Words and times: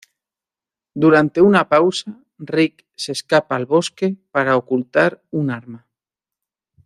Durante 0.95 1.41
una 1.41 1.69
pausa, 1.69 2.17
Rick 2.39 2.87
se 2.95 3.11
escapa 3.11 3.55
al 3.55 3.67
bosque 3.67 4.15
para 4.31 4.57
ocultar 4.57 5.21
un 5.29 5.51
arma. 5.51 5.87